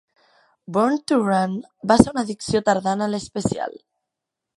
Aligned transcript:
"Born 0.77 0.95
to 1.11 1.17
Run" 1.25 1.53
va 1.91 1.97
ser 2.01 2.13
una 2.13 2.23
addició 2.25 2.61
tardana 2.71 3.07
a 3.09 3.13
l'especial. 3.13 3.77